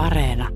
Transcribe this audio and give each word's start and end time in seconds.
Areena. 0.00 0.48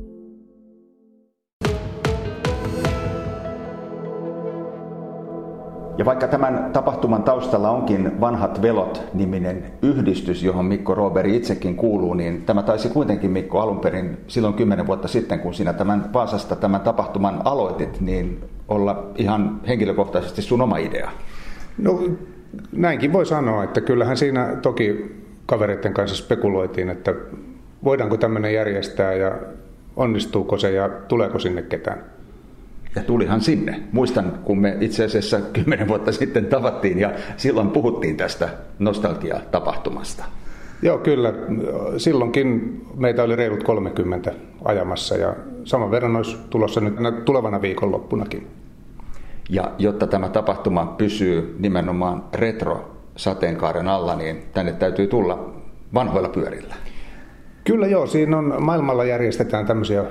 Ja 5.98 6.04
vaikka 6.04 6.28
tämän 6.28 6.70
tapahtuman 6.72 7.22
taustalla 7.22 7.70
onkin 7.70 8.20
Vanhat 8.20 8.62
velot-niminen 8.62 9.64
yhdistys, 9.82 10.42
johon 10.42 10.64
Mikko 10.64 10.94
Roberi 10.94 11.36
itsekin 11.36 11.76
kuuluu, 11.76 12.14
niin 12.14 12.42
tämä 12.42 12.62
taisi 12.62 12.88
kuitenkin 12.88 13.30
Mikko 13.30 13.60
alun 13.60 13.80
perin 13.80 14.18
silloin 14.26 14.54
kymmenen 14.54 14.86
vuotta 14.86 15.08
sitten, 15.08 15.40
kun 15.40 15.54
sinä 15.54 15.72
tämän 15.72 16.12
Vaasasta 16.12 16.56
tämän 16.56 16.80
tapahtuman 16.80 17.40
aloitit, 17.44 18.00
niin 18.00 18.44
olla 18.68 19.10
ihan 19.16 19.60
henkilökohtaisesti 19.68 20.42
sun 20.42 20.60
oma 20.60 20.76
idea. 20.76 21.10
No 21.78 22.00
näinkin 22.72 23.12
voi 23.12 23.26
sanoa, 23.26 23.64
että 23.64 23.80
kyllähän 23.80 24.16
siinä 24.16 24.56
toki 24.62 25.16
kavereiden 25.46 25.94
kanssa 25.94 26.16
spekuloitiin, 26.16 26.90
että 26.90 27.14
voidaanko 27.84 28.16
tämmöinen 28.16 28.54
järjestää 28.54 29.12
ja 29.12 29.32
onnistuuko 29.96 30.58
se 30.58 30.70
ja 30.70 30.88
tuleeko 30.88 31.38
sinne 31.38 31.62
ketään. 31.62 32.04
Ja 32.96 33.02
tulihan 33.02 33.40
sinne. 33.40 33.80
Muistan, 33.92 34.38
kun 34.44 34.58
me 34.58 34.76
itse 34.80 35.04
asiassa 35.04 35.40
kymmenen 35.40 35.88
vuotta 35.88 36.12
sitten 36.12 36.46
tavattiin 36.46 36.98
ja 36.98 37.12
silloin 37.36 37.70
puhuttiin 37.70 38.16
tästä 38.16 38.48
nostalgia-tapahtumasta. 38.78 40.24
Joo, 40.82 40.98
kyllä. 40.98 41.32
Silloinkin 41.96 42.80
meitä 42.96 43.22
oli 43.22 43.36
reilut 43.36 43.62
30 43.62 44.32
ajamassa 44.64 45.16
ja 45.16 45.34
saman 45.64 45.90
verran 45.90 46.16
olisi 46.16 46.36
tulossa 46.50 46.80
nyt 46.80 47.24
tulevana 47.24 47.62
viikonloppunakin. 47.62 48.46
Ja 49.48 49.72
jotta 49.78 50.06
tämä 50.06 50.28
tapahtuma 50.28 50.94
pysyy 50.98 51.56
nimenomaan 51.58 52.24
retro-sateenkaaren 52.34 53.88
alla, 53.88 54.16
niin 54.16 54.42
tänne 54.54 54.72
täytyy 54.72 55.06
tulla 55.06 55.54
vanhoilla 55.94 56.28
pyörillä. 56.28 56.74
Kyllä 57.64 57.86
joo, 57.86 58.06
siinä 58.06 58.38
on, 58.38 58.54
maailmalla 58.60 59.04
järjestetään 59.04 59.66
tämmöisiä 59.66 60.04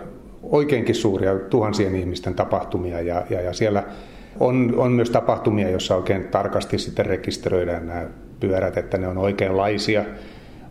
oikeinkin 0.44 0.96
suuria 0.96 1.36
tuhansien 1.36 1.96
ihmisten 1.96 2.34
tapahtumia 2.34 3.02
ja, 3.02 3.24
ja, 3.30 3.42
ja 3.42 3.54
siellä 3.54 3.84
on, 4.40 4.74
on 4.78 4.92
myös 4.92 5.10
tapahtumia, 5.10 5.70
joissa 5.70 5.96
oikein 5.96 6.28
tarkasti 6.28 6.78
sitten 6.78 7.06
rekisteröidään 7.06 7.88
nämä 7.88 8.06
pyörät, 8.40 8.78
että 8.78 8.98
ne 8.98 9.08
on 9.08 9.18
oikeanlaisia, 9.18 10.06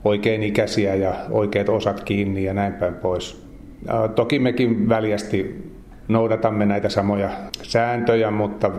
oikein 0.05 0.43
ikäisiä 0.43 0.95
ja 0.95 1.15
oikeat 1.31 1.69
osat 1.69 2.05
kiinni 2.05 2.45
ja 2.45 2.55
näin 2.55 2.73
päin 2.73 2.95
pois. 2.95 3.47
Toki 4.15 4.39
mekin 4.39 4.89
väljästi 4.89 5.71
noudatamme 6.09 6.67
näitä 6.67 6.89
samoja 6.89 7.31
sääntöjä, 7.63 8.31
mutta 8.31 8.71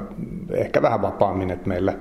ehkä 0.52 0.82
vähän 0.82 1.02
vapaammin, 1.02 1.52
että 1.52 1.68
meillä 1.68 1.94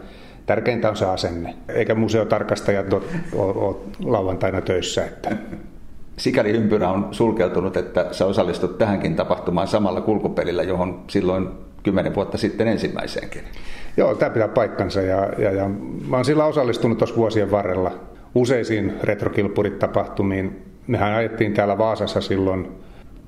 tärkeintä 0.47 0.89
on 0.89 0.97
se 0.97 1.06
asenne, 1.06 1.55
eikä 1.69 1.94
museotarkastajat 1.94 2.87
ole 3.34 3.77
lauantaina 4.05 4.61
töissä. 4.61 5.05
Että 5.05 5.37
sikäli 6.23 6.51
ympyrä 6.51 6.89
on 6.89 7.09
sulkeutunut, 7.11 7.77
että 7.77 8.06
sä 8.11 8.27
osallistut 8.27 8.78
tähänkin 8.78 9.17
tapahtumaan 9.17 9.69
samalla 9.69 10.01
kulkupelillä, 10.01 10.62
johon 10.62 11.03
silloin 11.06 11.48
kymmenen 11.83 12.15
vuotta 12.15 12.39
sitten 12.39 12.69
ensimmäiseenkin. 12.69 13.42
Joo, 13.97 14.15
tämä 14.15 14.31
pitää 14.31 14.48
paikkansa 14.48 15.00
ja, 15.00 15.28
ja, 15.39 15.53
ja 15.53 15.69
mä 16.09 16.17
oon 16.17 16.25
sillä 16.25 16.45
osallistunut 16.45 16.98
tuossa 16.98 17.17
vuosien 17.17 17.50
varrella 17.50 17.93
useisiin 18.34 18.93
retrokilpurit-tapahtumiin. 19.03 20.62
Mehän 20.87 21.15
ajettiin 21.15 21.55
täällä 21.55 21.78
Vaasassa 21.78 22.20
silloin 22.20 22.69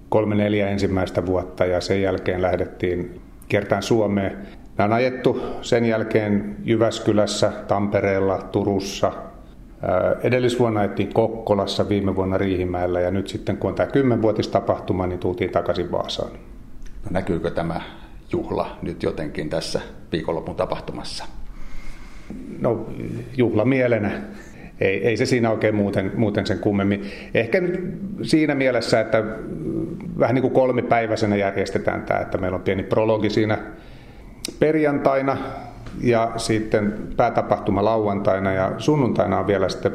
kolme 0.09 0.35
neljä 0.35 0.69
ensimmäistä 0.69 1.27
vuotta 1.27 1.65
ja 1.65 1.81
sen 1.81 2.03
jälkeen 2.03 2.43
lähdettiin 2.43 3.21
kiertään 3.49 3.83
Suomeen. 3.83 4.39
Nämä 4.79 4.87
on 4.87 4.93
ajettu 4.93 5.43
sen 5.63 5.85
jälkeen 5.85 6.57
Jyväskylässä, 6.65 7.53
Tampereella, 7.69 8.39
Turussa, 8.53 9.13
Edellisvuonna 10.23 10.81
ajettiin 10.81 11.15
Kokkolassa, 11.15 11.89
viime 11.89 12.17
vuonna 12.17 12.39
Riihimäellä 12.39 13.01
ja 13.01 13.11
nyt 13.11 13.29
sitten 13.29 13.57
kun 13.57 13.71
on 13.71 13.75
tämä 13.77 13.87
kymmenvuotistapahtuma, 13.87 15.07
niin 15.07 15.19
tultiin 15.19 15.51
takaisin 15.51 15.93
Vaasaan. 15.93 16.31
No 17.05 17.11
näkyykö 17.11 17.51
tämä 17.51 17.81
juhla 18.33 18.79
nyt 18.83 19.03
jotenkin 19.03 19.51
tässä 19.51 19.81
viikonlopun 20.13 20.57
tapahtumassa? 20.57 21.25
No 22.61 22.87
juhla 23.37 23.65
mielenä. 23.65 24.23
Ei, 24.81 25.07
ei 25.07 25.17
se 25.17 25.27
siinä 25.27 25.51
oikein 25.51 25.75
muuten, 25.75 26.13
muuten 26.17 26.47
sen 26.47 26.59
kummemmin. 26.59 27.11
Ehkä 27.35 27.63
siinä 28.23 28.55
mielessä, 28.55 29.01
että 29.01 29.25
vähän 30.19 30.35
niin 30.35 30.43
kuin 30.43 30.55
kolmipäiväisenä 30.55 31.37
järjestetään 31.37 32.03
tämä, 32.03 32.21
että 32.21 32.39
meillä 32.39 32.57
on 32.57 32.63
pieni 32.63 32.83
prologi 32.83 33.31
siinä 33.31 33.59
perjantaina, 34.61 35.37
ja 36.01 36.33
sitten 36.37 37.09
päätapahtuma 37.17 37.85
lauantaina 37.85 38.53
ja 38.53 38.73
sunnuntaina 38.79 39.39
on 39.39 39.47
vielä 39.47 39.69
sitten 39.69 39.93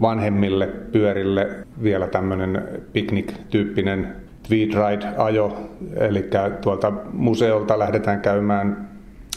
vanhemmille 0.00 0.66
pyörille 0.66 1.48
vielä 1.82 2.06
tämmöinen 2.06 2.68
piknik-tyyppinen 2.92 4.16
Tweed 4.48 4.70
Ride-ajo, 4.70 5.56
eli 5.96 6.30
tuolta 6.60 6.92
museolta 7.12 7.78
lähdetään 7.78 8.20
käymään 8.20 8.88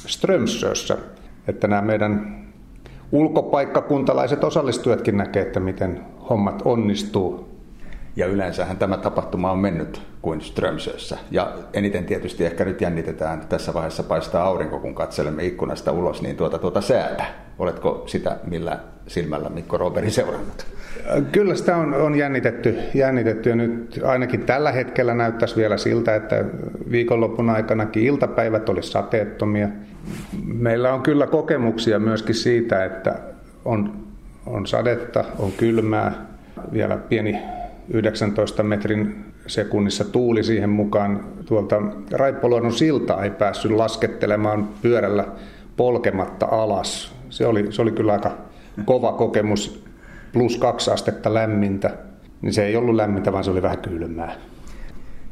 Strömsössä, 0.05 0.97
että 1.47 1.67
nämä 1.67 1.81
meidän 1.81 2.43
ulkopaikkakuntalaiset 3.11 4.43
osallistujatkin 4.43 5.17
näkee, 5.17 5.41
että 5.41 5.59
miten 5.59 6.01
hommat 6.29 6.61
onnistuu 6.65 7.52
ja 8.15 8.25
yleensähän 8.25 8.77
tämä 8.77 8.97
tapahtuma 8.97 9.51
on 9.51 9.59
mennyt 9.59 10.01
kuin 10.21 10.41
Strömsössä. 10.41 11.17
Ja 11.31 11.53
eniten 11.73 12.05
tietysti 12.05 12.45
ehkä 12.45 12.65
nyt 12.65 12.81
jännitetään, 12.81 13.41
tässä 13.49 13.73
vaiheessa 13.73 14.03
paistaa 14.03 14.43
aurinko, 14.43 14.79
kun 14.79 14.95
katselemme 14.95 15.45
ikkunasta 15.45 15.91
ulos, 15.91 16.21
niin 16.21 16.37
tuota, 16.37 16.57
tuota 16.59 16.81
säätä. 16.81 17.25
Oletko 17.59 18.03
sitä 18.05 18.37
millä 18.47 18.79
silmällä 19.07 19.49
Mikko 19.49 19.77
Roberi 19.77 20.11
seurannut? 20.11 20.65
Kyllä 21.31 21.55
sitä 21.55 21.77
on, 21.77 21.93
on 21.93 22.15
jännitetty, 22.15 22.77
jännitetty 22.93 23.49
ja 23.49 23.55
nyt 23.55 23.99
ainakin 24.05 24.43
tällä 24.43 24.71
hetkellä 24.71 25.13
näyttäisi 25.13 25.55
vielä 25.55 25.77
siltä, 25.77 26.15
että 26.15 26.45
viikonloppun 26.91 27.49
aikanakin 27.49 28.03
iltapäivät 28.03 28.69
olisi 28.69 28.91
sateettomia. 28.91 29.67
Meillä 30.45 30.93
on 30.93 31.01
kyllä 31.01 31.27
kokemuksia 31.27 31.99
myöskin 31.99 32.35
siitä, 32.35 32.85
että 32.85 33.19
on, 33.65 33.93
on 34.45 34.67
sadetta, 34.67 35.23
on 35.39 35.51
kylmää, 35.51 36.13
vielä 36.73 36.97
pieni 36.97 37.39
19 37.89 38.63
metrin 38.63 39.25
sekunnissa 39.47 40.05
tuuli 40.05 40.43
siihen 40.43 40.69
mukaan. 40.69 41.25
Tuolta 41.45 41.81
Raippoluodon 42.11 42.73
siltaa 42.73 43.23
ei 43.23 43.29
päässyt 43.29 43.71
laskettelemaan 43.71 44.69
pyörällä 44.81 45.25
polkematta 45.77 46.45
alas. 46.45 47.15
Se 47.29 47.47
oli, 47.47 47.71
se 47.71 47.81
oli 47.81 47.91
kyllä 47.91 48.13
aika 48.13 48.37
kova 48.85 49.11
kokemus, 49.11 49.83
plus 50.33 50.57
kaksi 50.57 50.91
astetta 50.91 51.33
lämmintä. 51.33 51.97
Niin 52.41 52.53
se 52.53 52.65
ei 52.65 52.75
ollut 52.75 52.95
lämmintä, 52.95 53.31
vaan 53.31 53.43
se 53.43 53.51
oli 53.51 53.61
vähän 53.61 53.77
kylmää. 53.77 54.35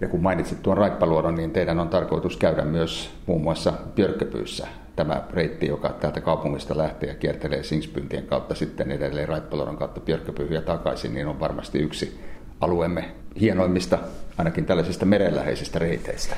Ja 0.02 0.08
kun 0.08 0.22
mainitsit 0.22 0.64
tuon 0.64 0.78
Raippaluodon, 0.78 1.36
niin 1.36 1.52
teidän 1.52 1.80
on 1.80 1.90
tarkoitus 1.90 2.38
käydä 2.38 2.64
myös 2.64 3.12
muun 3.28 3.42
muassa 3.42 3.74
Björköpyyssä 3.96 4.68
tämä 4.96 5.24
reitti, 5.34 5.68
joka 5.68 5.90
täältä 5.90 6.22
kaupungista 6.22 6.78
lähtee 6.78 7.10
ja 7.10 7.16
kiertelee 7.16 7.64
Singspyntien 7.64 8.26
kautta 8.26 8.56
sitten 8.56 8.92
edelleen 8.92 9.28
Raippaluodon 9.28 9.78
kautta 9.78 10.02
Björköpyyhyn 10.02 10.64
takaisin, 10.64 11.14
niin 11.14 11.28
on 11.28 11.40
varmasti 11.40 11.80
yksi 11.80 12.20
alueemme 12.62 13.06
hienoimmista, 13.40 13.98
ainakin 14.38 14.66
tällaisista 14.66 15.06
merenläheisistä 15.06 15.80
reiteistä. 15.80 16.36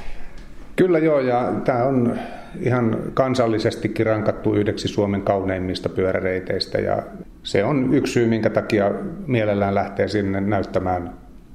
Kyllä 0.76 1.00
joo, 1.00 1.20
ja 1.20 1.54
tämä 1.66 1.84
on 1.84 2.18
ihan 2.60 2.98
kansallisestikin 3.14 4.06
rankattu 4.06 4.54
yhdeksi 4.54 4.88
Suomen 4.88 5.22
kauneimmista 5.22 5.90
pyöräreiteistä, 5.90 6.78
ja 6.78 7.04
se 7.44 7.64
on 7.64 7.94
yksi 7.94 8.14
syy, 8.14 8.28
minkä 8.28 8.50
takia 8.50 8.92
mielellään 9.28 9.76
lähtee 9.76 10.08
sinne 10.08 10.42
näyttämään, 10.42 11.14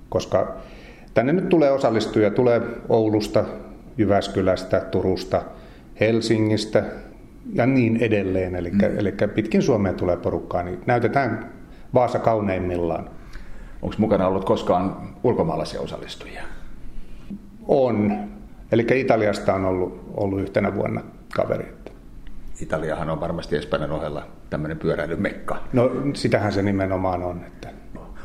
koska 0.08 0.56
tänne 1.14 1.32
nyt 1.32 1.48
tulee 1.48 1.70
osallistuja, 1.70 2.30
tulee 2.30 2.62
Oulusta, 2.88 3.44
Jyväskylästä, 3.98 4.80
Turusta, 4.80 5.42
Helsingistä 6.00 6.84
ja 7.54 7.66
niin 7.66 7.96
edelleen. 7.96 8.54
Eli, 8.54 8.70
mm. 8.70 8.98
eli 8.98 9.14
pitkin 9.34 9.62
Suomeen 9.62 9.94
tulee 9.94 10.16
porukkaa, 10.16 10.62
niin 10.62 10.78
näytetään 10.86 11.52
Vaasa 11.94 12.18
kauneimmillaan. 12.18 13.10
Onko 13.82 13.94
mukana 13.98 14.26
ollut 14.26 14.44
koskaan 14.44 14.96
ulkomaalaisia 15.22 15.80
osallistujia? 15.80 16.42
On. 17.68 18.12
Eli 18.72 18.86
Italiasta 18.94 19.54
on 19.54 19.64
ollut, 19.64 20.00
ollut 20.14 20.40
yhtenä 20.40 20.74
vuonna 20.74 21.00
kaveri. 21.34 21.76
Italiahan 22.60 23.10
on 23.10 23.20
varmasti 23.20 23.56
Espanjan 23.56 23.90
ohella 23.90 24.22
tämmöinen 24.50 24.78
pyöräilymekka. 24.78 25.56
No 25.72 25.90
sitähän 26.14 26.52
se 26.52 26.62
nimenomaan 26.62 27.22
on. 27.22 27.44
Että... 27.46 27.68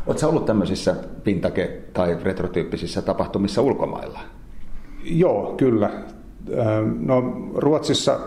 Oletko 0.07 0.27
ollut 0.27 0.45
tämmöisissä 0.45 0.95
pintake- 1.23 1.81
tai 1.93 2.17
retrotyyppisissä 2.23 3.01
tapahtumissa 3.01 3.61
ulkomailla? 3.61 4.19
Joo, 5.03 5.53
kyllä. 5.57 5.89
No 6.99 7.21
Ruotsissa 7.55 8.19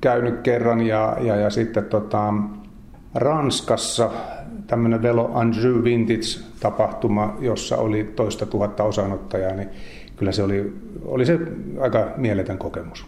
käynyt 0.00 0.40
kerran 0.40 0.80
ja, 0.80 1.16
ja, 1.20 1.36
ja 1.36 1.50
sitten 1.50 1.84
tota, 1.84 2.34
Ranskassa 3.14 4.10
tämmöinen 4.66 5.02
Velo 5.02 5.30
Andrew 5.34 5.84
Vintage-tapahtuma, 5.84 7.36
jossa 7.40 7.76
oli 7.76 8.04
toista 8.04 8.46
tuhatta 8.46 8.84
osanottajaa, 8.84 9.52
niin 9.52 9.68
kyllä 10.16 10.32
se 10.32 10.42
oli, 10.42 10.72
oli 11.04 11.26
se 11.26 11.38
aika 11.80 12.08
mieletön 12.16 12.58
kokemus. 12.58 13.06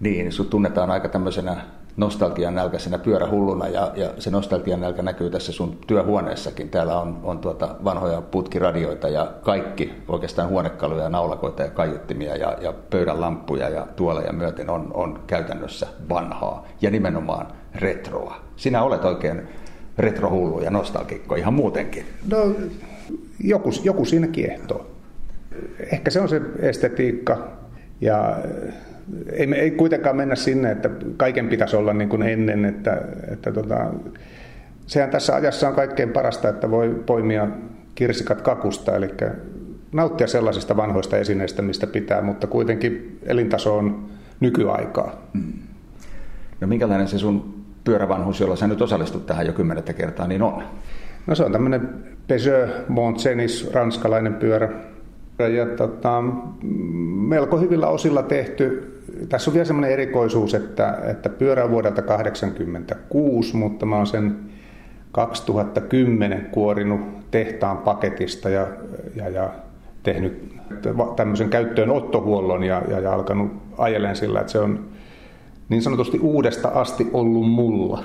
Niin, 0.00 0.32
sut 0.32 0.50
tunnetaan 0.50 0.90
aika 0.90 1.08
tämmöisenä 1.08 1.56
nostalgian 1.96 2.54
nälkäisenä 2.54 2.98
pyörähulluna 2.98 3.68
ja, 3.68 3.92
ja 3.96 4.10
se 4.18 4.30
nostalgian 4.30 4.80
nälkä 4.80 5.02
näkyy 5.02 5.30
tässä 5.30 5.52
sun 5.52 5.78
työhuoneessakin. 5.86 6.68
Täällä 6.68 7.00
on, 7.00 7.20
on 7.22 7.38
tuota 7.38 7.76
vanhoja 7.84 8.20
putkiradioita 8.20 9.08
ja 9.08 9.32
kaikki 9.42 9.92
oikeastaan 10.08 10.48
huonekaluja, 10.48 11.08
naulakoita 11.08 11.62
ja 11.62 11.70
kaiuttimia 11.70 12.36
ja, 12.36 12.56
ja 12.60 12.72
pöydän 12.90 13.20
lamppuja 13.20 13.68
ja 13.68 13.86
tuoleja 13.96 14.32
myöten 14.32 14.70
on, 14.70 14.90
on 14.94 15.20
käytännössä 15.26 15.86
vanhaa 16.08 16.66
ja 16.80 16.90
nimenomaan 16.90 17.46
retroa. 17.74 18.36
Sinä 18.56 18.82
olet 18.82 19.04
oikein 19.04 19.48
retrohullu 20.00 20.60
ja 20.60 20.70
nostalgikko 20.70 21.34
ihan 21.34 21.54
muutenkin. 21.54 22.04
No, 22.30 22.54
joku, 23.44 23.70
joku 23.84 24.04
siinä 24.04 24.26
kiehtoo. 24.26 24.90
Ehkä 25.92 26.10
se 26.10 26.20
on 26.20 26.28
se 26.28 26.40
estetiikka 26.58 27.48
ja 28.00 28.38
ei, 29.32 29.46
me 29.46 29.56
ei 29.56 29.70
kuitenkaan 29.70 30.16
mennä 30.16 30.34
sinne, 30.36 30.70
että 30.70 30.90
kaiken 31.16 31.48
pitäisi 31.48 31.76
olla 31.76 31.92
niin 31.92 32.08
kuin 32.08 32.22
ennen, 32.22 32.64
että, 32.64 33.02
että 33.32 33.52
tota, 33.52 33.90
sehän 34.86 35.10
tässä 35.10 35.34
ajassa 35.34 35.68
on 35.68 35.74
kaikkein 35.74 36.12
parasta, 36.12 36.48
että 36.48 36.70
voi 36.70 37.02
poimia 37.06 37.48
kirsikat 37.94 38.42
kakusta, 38.42 38.96
eli 38.96 39.08
nauttia 39.92 40.26
sellaisista 40.26 40.76
vanhoista 40.76 41.16
esineistä, 41.16 41.62
mistä 41.62 41.86
pitää, 41.86 42.22
mutta 42.22 42.46
kuitenkin 42.46 43.18
elintaso 43.22 43.76
on 43.76 44.08
nykyaikaa. 44.40 45.28
Mm. 45.32 45.52
No 46.60 46.66
minkälainen 46.66 47.08
se 47.08 47.18
sun 47.18 47.59
pyörävanhuus, 47.90 48.40
jolla 48.40 48.56
sä 48.56 48.66
nyt 48.66 48.82
osallistut 48.82 49.26
tähän 49.26 49.46
jo 49.46 49.52
kymmenettä 49.52 49.92
kertaa, 49.92 50.26
niin 50.26 50.42
on? 50.42 50.62
No 51.26 51.34
se 51.34 51.44
on 51.44 51.52
tämmöinen 51.52 51.88
Peugeot 52.26 52.88
Montsenis, 52.88 53.70
ranskalainen 53.72 54.34
pyörä. 54.34 54.68
Ja 55.38 55.66
tota, 55.66 56.22
melko 57.28 57.58
hyvillä 57.58 57.86
osilla 57.86 58.22
tehty. 58.22 58.96
Tässä 59.28 59.50
on 59.50 59.54
vielä 59.54 59.64
semmoinen 59.64 59.90
erikoisuus, 59.90 60.54
että, 60.54 60.98
että 61.06 61.28
pyörä 61.28 61.64
on 61.64 61.70
vuodelta 61.70 62.02
1986, 62.02 63.56
mutta 63.56 63.86
mä 63.86 63.96
oon 63.96 64.06
sen 64.06 64.36
2010 65.12 66.46
kuorinut 66.50 67.00
tehtaan 67.30 67.78
paketista 67.78 68.48
ja, 68.48 68.66
ja, 69.16 69.28
ja 69.28 69.50
tehnyt 70.02 70.54
tämmöisen 71.16 71.50
käyttöön 71.50 71.90
ottohuollon 71.90 72.64
ja, 72.64 72.82
ja, 72.88 73.00
ja 73.00 73.12
alkanut 73.12 73.52
ajeleen 73.78 74.16
sillä, 74.16 74.40
että 74.40 74.52
se 74.52 74.58
on 74.58 74.84
niin 75.70 75.82
sanotusti 75.82 76.18
uudesta 76.18 76.68
asti 76.68 77.10
ollut 77.12 77.50
mulla. 77.50 78.04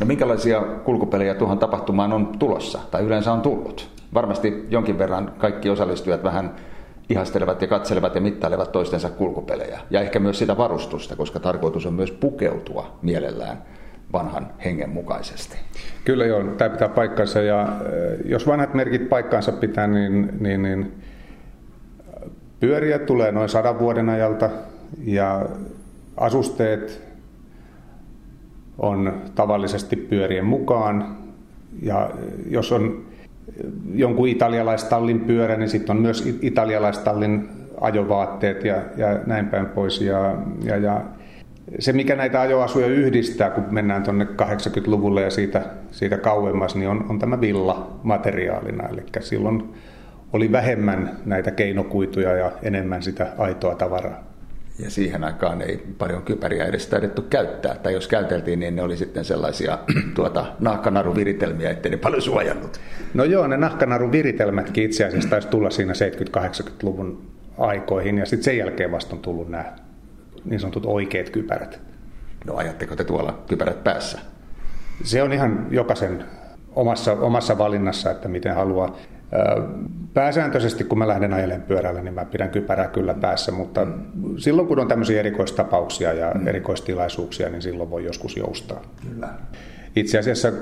No 0.00 0.06
minkälaisia 0.06 0.60
kulkupelejä 0.60 1.34
tuohon 1.34 1.58
tapahtumaan 1.58 2.12
on 2.12 2.26
tulossa 2.38 2.78
tai 2.90 3.02
yleensä 3.02 3.32
on 3.32 3.40
tullut? 3.40 3.88
Varmasti 4.14 4.66
jonkin 4.70 4.98
verran 4.98 5.32
kaikki 5.38 5.70
osallistujat 5.70 6.24
vähän 6.24 6.54
ihastelevat 7.08 7.62
ja 7.62 7.68
katselevat 7.68 8.14
ja 8.14 8.20
mittailevat 8.20 8.72
toistensa 8.72 9.10
kulkupelejä. 9.10 9.80
Ja 9.90 10.00
ehkä 10.00 10.18
myös 10.18 10.38
sitä 10.38 10.56
varustusta, 10.56 11.16
koska 11.16 11.40
tarkoitus 11.40 11.86
on 11.86 11.94
myös 11.94 12.12
pukeutua 12.12 12.98
mielellään 13.02 13.62
vanhan 14.12 14.46
hengen 14.64 14.90
mukaisesti. 14.90 15.56
Kyllä 16.04 16.26
joo, 16.26 16.44
tämä 16.44 16.70
pitää 16.70 16.88
paikkansa 16.88 17.40
ja 17.40 17.68
jos 18.24 18.46
vanhat 18.46 18.74
merkit 18.74 19.08
paikkaansa 19.08 19.52
pitää, 19.52 19.86
niin, 19.86 20.28
niin, 20.40 20.62
niin 20.62 20.92
pyöriä 22.60 22.98
tulee 22.98 23.32
noin 23.32 23.48
sadan 23.48 23.78
vuoden 23.78 24.08
ajalta 24.08 24.50
ja 25.04 25.46
asusteet 26.16 27.02
on 28.78 29.22
tavallisesti 29.34 29.96
pyörien 29.96 30.44
mukaan. 30.44 31.16
Ja 31.82 32.10
jos 32.50 32.72
on 32.72 33.06
jonkun 33.94 34.28
italialaistallin 34.28 35.20
pyörä, 35.20 35.56
niin 35.56 35.68
sitten 35.68 35.96
on 35.96 36.02
myös 36.02 36.38
italialaistallin 36.42 37.48
ajovaatteet 37.80 38.64
ja, 38.64 38.76
ja 38.96 39.18
näin 39.26 39.46
päin 39.46 39.66
pois. 39.66 40.00
Ja, 40.00 40.36
ja, 40.64 40.76
ja 40.76 41.00
se, 41.78 41.92
mikä 41.92 42.16
näitä 42.16 42.40
ajoasuja 42.40 42.86
yhdistää, 42.86 43.50
kun 43.50 43.64
mennään 43.70 44.02
tuonne 44.02 44.24
80-luvulle 44.24 45.22
ja 45.22 45.30
siitä, 45.30 45.62
siitä 45.90 46.18
kauemmas, 46.18 46.74
niin 46.74 46.88
on, 46.88 47.06
on 47.08 47.18
tämä 47.18 47.40
villa 47.40 47.98
materiaalina. 48.02 48.88
Eli 48.88 49.02
silloin 49.20 49.74
oli 50.32 50.52
vähemmän 50.52 51.16
näitä 51.24 51.50
keinokuituja 51.50 52.32
ja 52.32 52.50
enemmän 52.62 53.02
sitä 53.02 53.26
aitoa 53.38 53.74
tavaraa. 53.74 54.35
Ja 54.78 54.90
siihen 54.90 55.24
aikaan 55.24 55.62
ei 55.62 55.86
paljon 55.98 56.22
kypäriä 56.22 56.64
edes 56.64 56.86
taidettu 56.86 57.22
käyttää, 57.22 57.74
tai 57.74 57.92
jos 57.92 58.08
käyteltiin, 58.08 58.60
niin 58.60 58.76
ne 58.76 58.82
oli 58.82 58.96
sitten 58.96 59.24
sellaisia 59.24 59.78
tuota, 60.14 60.46
nahkanaruviritelmiä, 60.58 61.70
ettei 61.70 61.90
ne 61.90 61.96
paljon 61.96 62.22
suojannut. 62.22 62.80
No 63.14 63.24
joo, 63.24 63.46
ne 63.46 63.56
nahkanaruviritelmätkin 63.56 64.84
itse 64.84 65.04
asiassa 65.04 65.30
taisi 65.30 65.48
tulla 65.48 65.70
siinä 65.70 65.92
70-80-luvun 66.36 67.22
aikoihin, 67.58 68.18
ja 68.18 68.26
sitten 68.26 68.44
sen 68.44 68.58
jälkeen 68.58 68.92
vasta 68.92 69.16
on 69.16 69.22
tullut 69.22 69.48
nämä 69.48 69.64
niin 70.44 70.60
sanotut 70.60 70.86
oikeat 70.86 71.30
kypärät. 71.30 71.80
No 72.46 72.56
ajatteko 72.56 72.96
te 72.96 73.04
tuolla 73.04 73.44
kypärät 73.48 73.84
päässä? 73.84 74.18
Se 75.04 75.22
on 75.22 75.32
ihan 75.32 75.66
jokaisen 75.70 76.24
omassa, 76.74 77.12
omassa 77.12 77.58
valinnassa, 77.58 78.10
että 78.10 78.28
miten 78.28 78.54
haluaa. 78.54 78.96
Pääsääntöisesti, 80.14 80.84
kun 80.84 80.98
mä 80.98 81.08
lähden 81.08 81.32
ajelemaan 81.32 81.68
pyörällä, 81.68 82.02
niin 82.02 82.14
mä 82.14 82.24
pidän 82.24 82.50
kypärää 82.50 82.88
kyllä 82.88 83.14
päässä, 83.14 83.52
mutta 83.52 83.84
mm. 83.84 83.92
silloin 84.36 84.68
kun 84.68 84.78
on 84.78 84.88
tämmöisiä 84.88 85.20
erikoistapauksia 85.20 86.12
ja 86.12 86.32
mm. 86.34 86.46
erikoistilaisuuksia, 86.46 87.48
niin 87.48 87.62
silloin 87.62 87.90
voi 87.90 88.04
joskus 88.04 88.36
joustaa. 88.36 88.82
Kyllä. 89.10 89.28
Itse 89.96 90.18
asiassa 90.18 90.52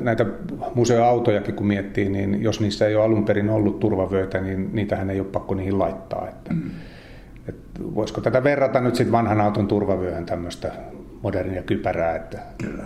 näitä 0.00 0.26
museoautojakin 0.74 1.54
kun 1.54 1.66
miettii, 1.66 2.08
niin 2.08 2.42
jos 2.42 2.60
niissä 2.60 2.86
ei 2.86 2.96
ole 2.96 3.04
alun 3.04 3.24
perin 3.24 3.50
ollut 3.50 3.80
turvavöitä, 3.80 4.40
niin 4.40 4.70
niitähän 4.72 5.10
ei 5.10 5.20
ole 5.20 5.28
pakko 5.28 5.54
niihin 5.54 5.78
laittaa. 5.78 6.28
Että, 6.28 6.54
mm. 6.54 6.70
että 7.48 7.80
voisiko 7.94 8.20
tätä 8.20 8.44
verrata 8.44 8.80
nyt 8.80 8.94
sitten 8.94 9.12
vanhan 9.12 9.40
auton 9.40 9.68
turvavyöhön 9.68 10.26
tämmöistä 10.26 10.72
modernia 11.22 11.62
kypärää? 11.62 12.16
Että... 12.16 12.38
Kyllä. 12.64 12.84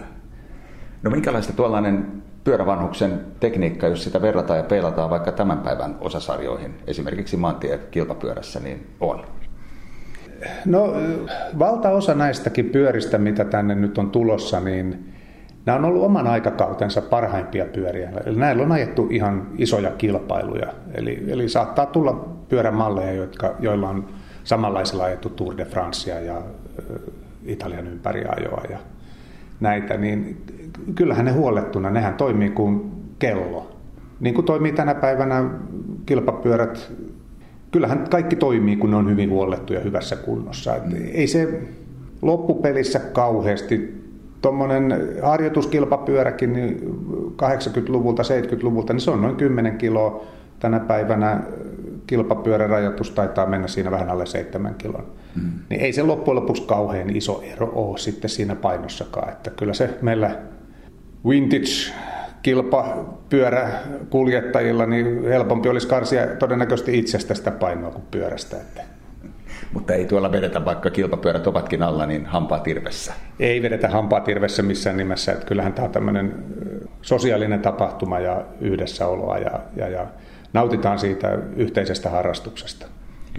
No 1.02 1.10
minkälaista 1.10 1.52
tuollainen 1.52 2.22
pyörävanhuksen 2.44 3.20
tekniikka, 3.40 3.88
jos 3.88 4.04
sitä 4.04 4.22
verrataan 4.22 4.58
ja 4.58 4.64
peilataan 4.64 5.10
vaikka 5.10 5.32
tämän 5.32 5.58
päivän 5.58 5.96
osasarjoihin, 6.00 6.74
esimerkiksi 6.86 7.36
maantie-kilpapyörässä, 7.36 8.60
niin 8.60 8.86
on? 9.00 9.24
No 10.66 10.94
valtaosa 11.58 12.14
näistäkin 12.14 12.70
pyöristä, 12.70 13.18
mitä 13.18 13.44
tänne 13.44 13.74
nyt 13.74 13.98
on 13.98 14.10
tulossa, 14.10 14.60
niin 14.60 15.12
nämä 15.66 15.78
on 15.78 15.84
ollut 15.84 16.04
oman 16.04 16.26
aikakautensa 16.26 17.02
parhaimpia 17.02 17.64
pyöriä. 17.64 18.12
Eli 18.26 18.36
näillä 18.36 18.62
on 18.62 18.72
ajettu 18.72 19.06
ihan 19.10 19.48
isoja 19.58 19.90
kilpailuja. 19.90 20.72
Eli, 20.94 21.24
eli 21.28 21.48
saattaa 21.48 21.86
tulla 21.86 22.28
pyörämalleja, 22.48 23.12
jotka, 23.12 23.54
joilla 23.60 23.88
on 23.88 24.08
samanlaisilla 24.44 25.04
ajettu 25.04 25.28
Tour 25.28 25.56
de 25.56 25.64
Francea 25.64 26.20
ja 26.20 26.42
Italian 27.44 27.86
ympäriajoa 27.86 28.62
ja 28.70 28.78
näitä, 29.62 29.96
niin 29.96 30.36
kyllähän 30.94 31.24
ne 31.24 31.32
huolettuna, 31.32 31.90
nehän 31.90 32.14
toimii 32.14 32.50
kuin 32.50 32.90
kello. 33.18 33.70
Niin 34.20 34.34
kuin 34.34 34.44
toimii 34.44 34.72
tänä 34.72 34.94
päivänä 34.94 35.50
kilpapyörät, 36.06 36.92
kyllähän 37.70 38.06
kaikki 38.10 38.36
toimii, 38.36 38.76
kun 38.76 38.90
ne 38.90 38.96
on 38.96 39.10
hyvin 39.10 39.30
huollettu 39.30 39.72
ja 39.72 39.80
hyvässä 39.80 40.16
kunnossa. 40.16 40.76
Et 40.76 40.82
ei 41.12 41.26
se 41.26 41.62
loppupelissä 42.22 42.98
kauheasti 42.98 44.02
tuommoinen 44.42 44.94
harjoituskilpapyöräkin 45.22 46.52
niin 46.52 46.80
80-luvulta, 47.42 48.22
70-luvulta, 48.22 48.92
niin 48.92 49.00
se 49.00 49.10
on 49.10 49.22
noin 49.22 49.36
10 49.36 49.78
kiloa. 49.78 50.24
Tänä 50.60 50.80
päivänä 50.80 51.40
kilpapyörärajoitus 52.06 53.10
taitaa 53.10 53.46
mennä 53.46 53.68
siinä 53.68 53.90
vähän 53.90 54.10
alle 54.10 54.26
7 54.26 54.74
kilon. 54.74 55.04
Mm. 55.36 55.50
Niin 55.70 55.80
ei 55.80 55.92
se 55.92 56.02
loppujen 56.02 56.36
lopuksi 56.36 56.62
kauhean 56.62 57.16
iso 57.16 57.42
ero 57.52 57.72
ole 57.74 57.98
sitten 57.98 58.30
siinä 58.30 58.54
painossakaan. 58.54 59.32
Että 59.32 59.50
kyllä 59.50 59.74
se 59.74 59.90
meillä 60.02 60.38
vintage 61.28 61.92
kilpapyöräkuljettajilla, 62.42 64.86
niin 64.86 65.28
helpompi 65.28 65.68
olisi 65.68 65.88
karsia 65.88 66.26
todennäköisesti 66.26 66.98
itsestä 66.98 67.34
sitä 67.34 67.50
painoa 67.50 67.90
kuin 67.90 68.04
pyörästä. 68.10 68.56
Että. 68.56 68.82
Mutta 69.72 69.94
ei 69.94 70.04
tuolla 70.04 70.32
vedetä, 70.32 70.64
vaikka 70.64 70.90
kilpapyörät 70.90 71.46
ovatkin 71.46 71.82
alla, 71.82 72.06
niin 72.06 72.26
hampaa 72.26 72.58
tirvessä. 72.58 73.12
Ei 73.40 73.62
vedetä 73.62 73.88
hampaa 73.88 74.20
tirvessä 74.20 74.62
missään 74.62 74.96
nimessä. 74.96 75.32
Että 75.32 75.46
kyllähän 75.46 75.72
tämä 75.72 75.86
on 75.86 75.92
tämmöinen 75.92 76.44
sosiaalinen 77.02 77.60
tapahtuma 77.60 78.20
ja 78.20 78.44
yhdessäoloa 78.60 79.38
ja, 79.38 79.60
ja, 79.76 79.88
ja 79.88 80.06
nautitaan 80.52 80.98
siitä 80.98 81.38
yhteisestä 81.56 82.10
harrastuksesta. 82.10 82.86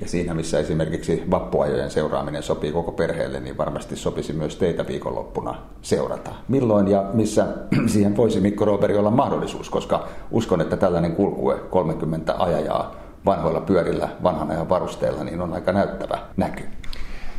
Ja 0.02 0.08
siinä, 0.08 0.34
missä 0.34 0.60
esimerkiksi 0.60 1.24
vappuajojen 1.32 1.92
seuraaminen 1.92 2.44
sopii 2.44 2.72
koko 2.72 2.92
perheelle, 2.92 3.40
niin 3.40 3.58
varmasti 3.58 3.96
sopisi 3.96 4.34
myös 4.34 4.56
teitä 4.56 4.88
viikonloppuna 4.88 5.56
seurata. 5.82 6.32
Milloin 6.48 6.88
ja 6.88 7.10
missä 7.14 7.48
siihen 7.94 8.18
voisi 8.18 8.40
Mikko 8.40 8.66
Roberi 8.66 8.98
olla 8.98 9.12
mahdollisuus, 9.12 9.70
koska 9.70 10.08
uskon, 10.32 10.62
että 10.62 10.78
tällainen 10.78 11.16
kulkue 11.16 11.56
30 11.70 12.36
ajajaa 12.40 12.96
vanhoilla 13.26 13.62
pyörillä, 13.62 14.10
vanhan 14.24 14.52
ajan 14.52 14.70
varusteilla, 14.70 15.24
niin 15.24 15.42
on 15.42 15.54
aika 15.54 15.72
näyttävä 15.72 16.18
näky. 16.38 16.64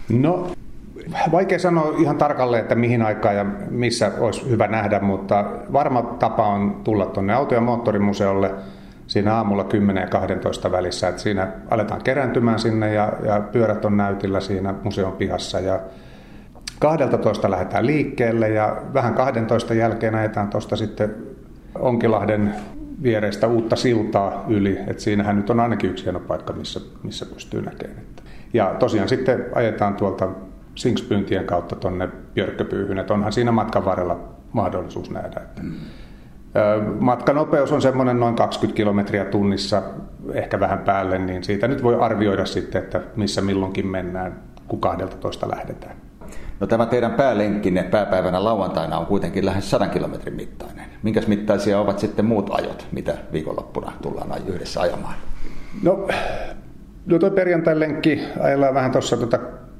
No, 0.08 0.46
vaikea 1.32 1.58
sanoa 1.58 1.94
ihan 1.98 2.18
tarkalleen, 2.18 2.62
että 2.62 2.74
mihin 2.74 3.02
aikaan 3.02 3.36
ja 3.36 3.44
missä 3.70 4.12
olisi 4.18 4.50
hyvä 4.50 4.66
nähdä, 4.66 5.00
mutta 5.00 5.44
varma 5.72 6.02
tapa 6.02 6.46
on 6.46 6.80
tulla 6.84 7.06
tuonne 7.06 7.34
auto- 7.34 7.54
ja 7.54 7.60
moottorimuseolle– 7.60 8.54
siinä 9.14 9.34
aamulla 9.34 9.64
10 9.64 10.00
ja 10.00 10.06
12 10.06 10.72
välissä. 10.72 11.08
Että 11.08 11.22
siinä 11.22 11.48
aletaan 11.70 12.02
kerääntymään 12.02 12.58
sinne 12.58 12.94
ja, 12.94 13.12
ja 13.24 13.40
pyörät 13.40 13.84
on 13.84 13.96
näytillä 13.96 14.40
siinä 14.40 14.74
museon 14.82 15.12
pihassa 15.12 15.60
ja 15.60 15.80
12 16.78 17.50
lähdetään 17.50 17.86
liikkeelle 17.86 18.48
ja 18.48 18.76
vähän 18.94 19.14
12 19.14 19.74
jälkeen 19.74 20.14
ajetaan 20.14 20.48
tuosta 20.48 20.76
sitten 20.76 21.14
Onkilahden 21.78 22.54
viereistä 23.02 23.46
uutta 23.46 23.76
siltaa 23.76 24.44
yli. 24.48 24.78
Et 24.86 25.00
siinähän 25.00 25.36
nyt 25.36 25.50
on 25.50 25.60
ainakin 25.60 25.90
yksi 25.90 26.04
hieno 26.04 26.20
paikka, 26.20 26.52
missä, 26.52 26.80
missä 27.02 27.26
pystyy 27.26 27.62
näkemään. 27.62 28.02
Ja 28.52 28.74
tosiaan 28.78 29.08
sitten 29.08 29.46
ajetaan 29.54 29.94
tuolta 29.94 30.28
Sinkspyyntien 30.74 31.44
kautta 31.44 31.76
tuonne 31.76 32.08
Björkköpyyhyn, 32.34 32.98
että 32.98 33.14
onhan 33.14 33.32
siinä 33.32 33.52
matkan 33.52 33.84
varrella 33.84 34.20
mahdollisuus 34.52 35.10
nähdä. 35.10 35.40
Että 35.40 35.62
mm. 35.62 35.74
Matkanopeus 37.00 37.72
on 37.72 37.82
semmoinen 37.82 38.20
noin 38.20 38.34
20 38.34 38.76
kilometriä 38.76 39.24
tunnissa, 39.24 39.82
ehkä 40.32 40.60
vähän 40.60 40.78
päälle, 40.78 41.18
niin 41.18 41.44
siitä 41.44 41.68
nyt 41.68 41.82
voi 41.82 41.94
arvioida 41.94 42.46
sitten, 42.46 42.82
että 42.82 43.00
missä 43.16 43.40
milloinkin 43.40 43.86
mennään, 43.86 44.40
kun 44.68 44.80
12 44.80 45.50
lähdetään. 45.50 45.96
No 46.60 46.66
tämä 46.66 46.86
teidän 46.86 47.12
päälenkkinne 47.12 47.82
pääpäivänä 47.82 48.44
lauantaina 48.44 48.98
on 48.98 49.06
kuitenkin 49.06 49.46
lähes 49.46 49.70
100 49.70 49.88
kilometrin 49.88 50.34
mittainen. 50.34 50.84
Minkäs 51.02 51.26
mittaisia 51.26 51.80
ovat 51.80 51.98
sitten 51.98 52.24
muut 52.24 52.50
ajot, 52.50 52.86
mitä 52.92 53.14
viikonloppuna 53.32 53.92
tullaan 54.02 54.40
yhdessä 54.46 54.80
ajamaan? 54.80 55.14
No, 55.82 56.08
no 57.06 57.18
tuo 57.18 57.30
perjantai-lenkki 57.30 58.20
ajellaan 58.40 58.74
vähän 58.74 58.92
tuossa 58.92 59.16
tuota 59.16 59.38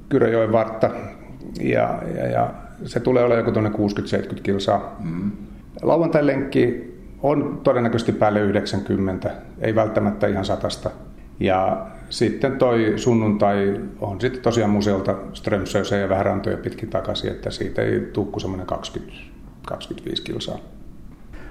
Kyröjoen 0.09 0.53
vartta 0.53 0.91
ja, 1.61 2.03
ja, 2.17 2.27
ja 2.27 2.51
se 2.85 3.01
tulee 3.01 3.25
olemaan 3.25 3.41
joku 3.41 3.53
tuonne 3.53 3.71
60-70 4.35 4.41
kilsaa. 4.43 4.97
Mm. 5.05 5.33
Lauantai-lenkki 5.85 6.95
on 7.23 7.61
todennäköisesti 7.65 8.13
päälle 8.13 8.41
90, 8.41 9.31
ei 9.61 9.75
välttämättä 9.75 10.27
ihan 10.27 10.45
satasta. 10.45 10.91
Ja 11.41 11.87
sitten 12.11 12.59
toi 12.59 12.93
sunnuntai 12.97 13.81
on 14.01 14.21
sitten 14.21 14.43
tosiaan 14.43 14.71
museolta 14.71 15.15
Strömsöseen 15.33 16.03
ja 16.03 16.09
vähän 16.09 16.27
rantoja 16.27 16.57
pitkin 16.57 16.91
takaisin, 16.91 17.31
että 17.31 17.51
siitä 17.51 17.83
ei 17.83 18.01
tukku 18.13 18.41
semmoinen 18.41 18.67
20, 18.67 19.15
25 19.67 20.23
kilsaa. 20.23 20.59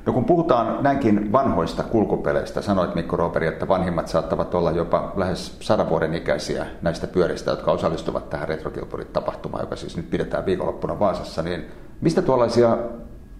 No 0.06 0.14
kun 0.14 0.26
puhutaan 0.26 0.84
näinkin 0.84 1.32
vanhoista 1.32 1.84
kulkupeleistä, 1.84 2.62
sanoit 2.62 2.96
Mikko 2.96 3.16
Rooperi, 3.16 3.48
että 3.48 3.68
vanhimmat 3.68 4.08
saattavat 4.08 4.56
olla 4.56 4.72
jopa 4.72 5.14
lähes 5.16 5.58
sadan 5.60 5.90
vuoden 5.90 6.16
ikäisiä 6.16 6.66
näistä 6.82 7.08
pyöristä, 7.08 7.52
jotka 7.52 7.72
osallistuvat 7.72 8.30
tähän 8.30 8.48
retrokilpurit-tapahtumaan, 8.48 9.64
joka 9.64 9.76
siis 9.76 9.98
nyt 9.98 10.10
pidetään 10.10 10.46
viikonloppuna 10.46 11.00
Vaasassa, 11.00 11.42
niin 11.42 11.66
mistä 12.02 12.22
tuollaisia 12.22 12.78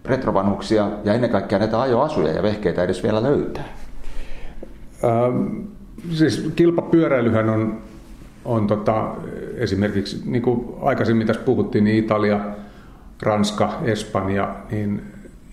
retrovanhuksia 0.06 0.90
ja 1.04 1.14
ennen 1.14 1.30
kaikkea 1.30 1.60
näitä 1.60 1.82
ajoasuja 1.82 2.34
ja 2.34 2.44
vehkeitä 2.44 2.84
edes 2.84 3.04
vielä 3.04 3.24
löytää? 3.24 3.64
Ähm, 5.04 5.62
siis 6.12 6.52
kilpapyöräilyhän 6.56 7.50
on, 7.50 7.82
on 8.46 8.68
tota, 8.68 9.16
esimerkiksi, 9.56 10.22
niin 10.26 10.42
kuin 10.42 10.76
aikaisemmin 10.82 11.28
tässä 11.28 11.44
puhuttiin, 11.44 11.84
niin 11.84 12.04
Italia, 12.04 12.40
Ranska, 13.22 13.80
Espanja, 13.84 14.56
niin 14.72 15.02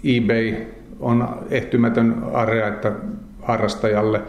eBay 0.04 0.54
on 1.00 1.28
ehtymätön 1.50 2.22
area 2.32 2.68
että 2.68 2.92
harrastajalle. 3.42 4.22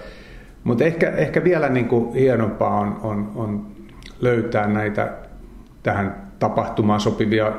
Mutta 0.63 0.84
ehkä, 0.84 1.10
ehkä 1.10 1.44
vielä 1.44 1.70
niin 1.70 1.88
kuin 1.88 2.13
hienompaa 2.13 2.80
on, 2.80 3.00
on, 3.04 3.32
on 3.36 3.68
löytää 4.22 4.68
näitä 4.68 5.13
tähän 5.84 6.32
tapahtumaan 6.40 7.00
sopivia 7.00 7.51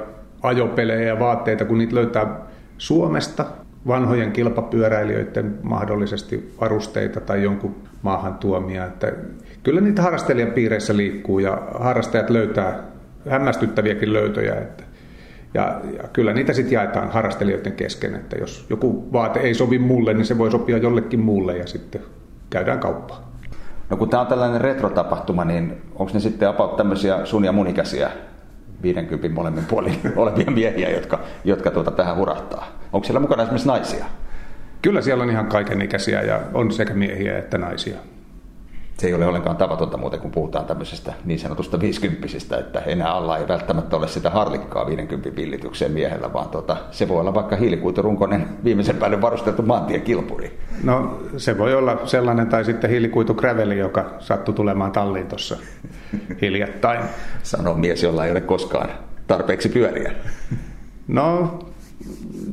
ajopelejä 0.42 1.08
ja 1.08 1.18
vaatteita, 1.18 1.64
kun 1.64 1.78
niitä 1.78 1.94
löytää 1.94 2.40
Suomesta, 2.78 3.44
vanhojen 3.86 4.32
kilpapyöräilijöiden 4.32 5.58
mahdollisesti 5.62 6.54
varusteita 6.60 7.20
tai 7.20 7.42
jonkun 7.42 7.74
maahan 8.02 8.34
tuomia. 8.34 8.84
Että 8.84 9.12
kyllä 9.62 9.80
niitä 9.80 10.02
harrastelijapiireissä 10.02 10.96
liikkuu 10.96 11.38
ja 11.38 11.62
harrastajat 11.78 12.30
löytää 12.30 12.78
hämmästyttäviäkin 13.28 14.12
löytöjä. 14.12 14.54
Että 14.54 14.84
ja, 15.54 15.80
ja 16.02 16.08
kyllä 16.12 16.32
niitä 16.32 16.52
sitten 16.52 16.74
jaetaan 16.74 17.10
harrastelijoiden 17.10 17.72
kesken, 17.72 18.14
että 18.14 18.36
jos 18.36 18.66
joku 18.70 19.12
vaate 19.12 19.40
ei 19.40 19.54
sovi 19.54 19.78
mulle, 19.78 20.14
niin 20.14 20.26
se 20.26 20.38
voi 20.38 20.50
sopia 20.50 20.78
jollekin 20.78 21.20
muulle 21.20 21.56
ja 21.56 21.66
sitten 21.66 22.00
käydään 22.50 22.78
kauppaa. 22.78 23.32
No 23.90 23.96
kun 23.96 24.08
tämä 24.08 24.20
on 24.20 24.26
tällainen 24.26 24.60
retrotapahtuma, 24.60 25.44
niin 25.44 25.82
onko 25.94 26.12
ne 26.14 26.20
sitten 26.20 26.48
about 26.48 26.76
tämmöisiä 26.76 27.24
sun 27.24 27.44
ja 27.44 27.52
mun 27.52 27.66
ikäisiä 27.66 28.10
50 28.82 29.28
molemmin 29.28 29.64
puolin 29.64 30.00
olevia 30.16 30.50
miehiä, 30.50 30.90
jotka, 30.90 31.20
jotka 31.44 31.70
tuota 31.70 31.90
tähän 31.90 32.16
hurahtaa? 32.16 32.66
Onko 32.92 33.04
siellä 33.04 33.20
mukana 33.20 33.42
esimerkiksi 33.42 33.68
naisia? 33.68 34.04
Kyllä 34.82 35.02
siellä 35.02 35.24
on 35.24 35.30
ihan 35.30 35.46
kaikenikäisiä 35.46 36.22
ja 36.22 36.40
on 36.54 36.72
sekä 36.72 36.94
miehiä 36.94 37.38
että 37.38 37.58
naisia 37.58 37.96
se 38.98 39.06
ei 39.06 39.14
ole 39.14 39.26
ollenkaan 39.26 39.56
tavatonta 39.56 39.96
muuten, 39.96 40.20
kun 40.20 40.30
puhutaan 40.30 40.64
tämmöisestä 40.64 41.12
niin 41.24 41.38
sanotusta 41.38 41.80
viisikymppisistä, 41.80 42.58
että 42.58 42.80
enää 42.80 43.12
alla 43.12 43.38
ei 43.38 43.48
välttämättä 43.48 43.96
ole 43.96 44.08
sitä 44.08 44.30
harlikkaa 44.30 44.86
50 44.86 45.36
villitykseen 45.36 45.92
miehellä, 45.92 46.32
vaan 46.32 46.48
tuota, 46.48 46.76
se 46.90 47.08
voi 47.08 47.20
olla 47.20 47.34
vaikka 47.34 47.56
hiilikuiturunkoinen 47.56 48.48
viimeisen 48.64 48.96
päälle 48.96 49.20
varusteltu 49.20 49.62
maantiekilpuri. 49.62 50.58
No 50.84 51.20
se 51.36 51.58
voi 51.58 51.74
olla 51.74 52.00
sellainen 52.04 52.48
tai 52.48 52.64
sitten 52.64 52.90
hiilikuitu 52.90 53.34
graveli, 53.34 53.78
joka 53.78 54.10
sattui 54.18 54.54
tulemaan 54.54 54.92
talliin 54.92 55.26
tuossa 55.26 55.56
hiljattain. 56.40 57.00
Sanoo 57.42 57.74
mies, 57.74 58.02
jolla 58.02 58.24
ei 58.24 58.30
ole 58.30 58.40
koskaan 58.40 58.90
tarpeeksi 59.26 59.68
pyöriä. 59.68 60.12
No 61.08 61.58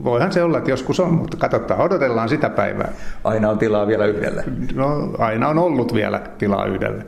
voihan 0.03 0.31
se 0.31 0.43
olla, 0.43 0.57
että 0.57 0.69
joskus 0.69 0.99
on, 0.99 1.13
mutta 1.13 1.37
katsotaan, 1.37 1.81
odotellaan 1.81 2.29
sitä 2.29 2.49
päivää. 2.49 2.91
Aina 3.23 3.49
on 3.49 3.57
tilaa 3.57 3.87
vielä 3.87 4.05
yhdelle. 4.05 4.43
No, 4.75 5.11
aina 5.17 5.47
on 5.47 5.59
ollut 5.59 5.93
vielä 5.93 6.21
tilaa 6.37 6.65
yhdelle. 6.65 7.05